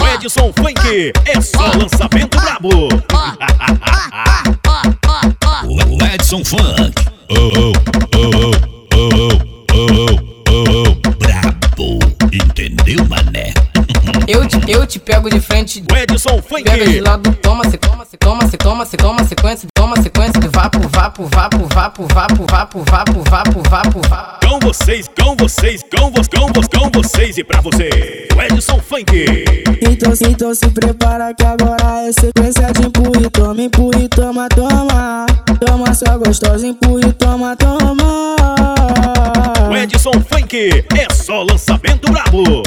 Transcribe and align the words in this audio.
o 0.00 0.06
Edson 0.06 0.50
Funk 0.56 1.12
é 1.26 1.40
só 1.40 1.66
lançamento 1.66 2.38
brabo. 2.38 2.88
O 5.66 6.04
Edson 6.14 6.42
Funk. 6.42 6.94
Oh, 7.28 7.50
oh, 7.58 7.72
oh, 8.16 8.30
oh, 8.96 9.10
oh, 9.12 9.28
oh, 9.74 10.16
oh, 10.48 10.64
oh, 10.88 10.94
brabo. 11.18 11.98
Entendeu, 12.32 13.04
mané? 13.04 13.52
Eu 14.26 14.46
te, 14.46 14.70
eu 14.70 14.86
te 14.86 14.98
pego 14.98 15.28
de 15.28 15.40
frente, 15.40 15.82
O 15.90 15.96
Edson 15.96 16.40
pega 16.42 16.84
de 16.84 16.84
Funk 16.84 17.00
lado, 17.00 17.34
toma, 17.42 17.64
se 17.68 17.76
toma, 17.76 18.04
se 18.04 18.16
toma, 18.16 18.46
se 18.46 18.56
toma, 18.56 18.86
se 18.86 18.96
toma, 18.96 19.24
sequência, 19.24 19.68
toma, 19.74 20.02
sequência 20.02 20.40
vapo, 20.52 20.80
vapo, 20.88 21.28
vapo, 21.28 21.66
vapo, 21.74 22.06
vapo, 22.14 22.46
vapo, 22.46 22.84
vapo, 22.84 23.22
vapo, 23.30 23.62
vapo, 23.68 24.00
vapo. 24.08 24.46
com 24.46 24.58
vocês, 24.60 25.06
com 25.08 25.36
vocês, 25.36 25.82
com 25.82 26.10
vocês, 26.10 26.28
com 26.28 26.52
vocês, 26.52 26.68
com 26.68 26.90
vocês 26.90 27.38
e 27.38 27.44
pra 27.44 27.60
vocês. 27.60 28.28
O 28.36 28.42
Edson 28.42 28.80
Funk. 28.80 29.44
Então, 29.82 30.12
então 30.28 30.54
se 30.54 30.68
prepara 30.68 31.32
que 31.34 31.44
agora 31.44 32.06
é 32.06 32.12
sequência 32.12 32.72
de 32.72 32.86
empurre, 32.86 33.30
toma, 33.30 33.62
empurre, 33.62 34.08
toma, 34.08 34.48
toma. 34.48 35.26
Toma 35.64 35.94
sua 35.94 36.16
gostosa, 36.16 36.66
empurre, 36.66 37.12
toma, 37.14 37.56
toma. 37.56 38.36
O 39.70 39.76
Edson 39.76 40.12
Funk 40.12 40.84
é 40.96 41.14
só 41.14 41.42
lançamento 41.42 42.10
brabo. 42.10 42.62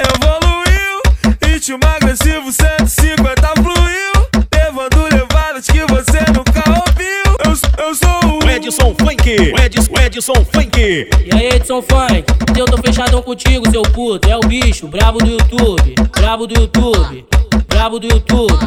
Evoluiu, 0.00 1.00
ritmo 1.44 1.78
agressivo 1.96 2.50
150 2.52 3.48
fluiu, 3.62 4.12
levando 4.54 5.02
levadas 5.12 5.66
que 5.66 5.80
você 5.80 6.20
nunca 6.32 6.62
ouviu. 6.70 7.20
Eu, 7.44 7.84
eu 7.84 7.94
sou 7.94 8.44
o 8.44 8.50
Edson 8.50 8.94
Funk. 8.98 9.52
O 9.52 9.60
Edson, 9.60 9.92
o 9.92 10.00
Edson 10.00 10.44
Funk. 10.52 10.80
E 10.80 11.34
aí, 11.34 11.48
Edson 11.56 11.82
Funk, 11.82 12.24
eu 12.58 12.64
tô 12.64 12.78
fechadão 12.78 13.22
contigo, 13.22 13.70
seu 13.70 13.82
puto. 13.82 14.28
É 14.28 14.36
o 14.36 14.40
bicho, 14.40 14.88
brabo 14.88 15.18
do 15.18 15.30
YouTube, 15.30 15.94
brabo 16.18 16.46
do 16.46 16.60
YouTube, 16.60 17.26
brabo 17.68 17.98
do 17.98 18.06
YouTube, 18.06 18.58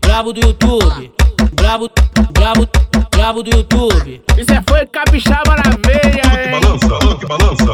brabo 0.00 0.32
do 0.32 0.40
YouTube, 0.46 1.12
brabo, 1.52 1.90
brabo, 2.32 2.68
brabo 3.10 3.42
do 3.42 3.56
YouTube. 3.56 4.22
Isso 4.36 4.52
é 4.52 4.62
foi 4.68 4.86
capixaba 4.86 5.56
na 5.56 5.70
veia, 5.84 6.22
hein? 6.44 6.60
balança, 6.60 7.16
que 7.18 7.26
balança, 7.26 7.65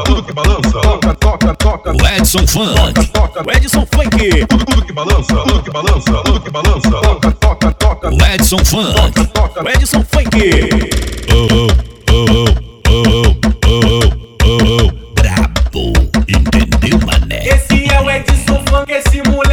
Edson 2.15 2.45
Funk. 2.45 3.07
toca, 3.11 3.43
O 3.43 3.51
Edson 3.51 3.87
Funk. 3.91 4.45
tudo, 4.47 4.65
tudo 4.65 4.85
que 4.85 4.93
balança, 4.93 5.35
tudo 5.35 5.63
que 5.63 5.71
balança, 5.71 6.13
tudo 6.23 6.39
que 6.41 6.49
balança. 6.51 6.91
Toca, 6.91 7.31
toca, 7.31 7.71
toca, 7.71 8.09
O 8.13 8.25
Edson 8.25 8.63
Funk. 8.63 9.27
toca. 9.33 9.63
O 9.63 9.69
Edson 9.69 10.05
Funk. 10.11 10.37
Oh, 11.31 11.47
oh, 11.51 11.67
oh, 12.11 12.25
oh, 12.87 13.05
oh, 13.07 13.35
oh, 13.65 14.03
oh, 14.43 14.85
oh, 14.85 14.91
brabo. 15.15 15.93
Entendeu, 16.27 16.99
mané? 17.03 17.47
Esse 17.47 17.91
é 17.91 17.99
o 17.99 18.11
Edson 18.11 18.61
Funk, 18.69 18.91
esse 18.91 19.21
moleque 19.29 19.52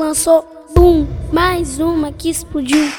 lançou 0.00 0.44
Boom, 0.74 1.06
mais 1.30 1.78
uma 1.78 2.10
que 2.10 2.30
explodiu. 2.30 2.90